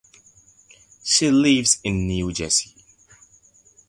[1.03, 2.73] She lives in New Jersey.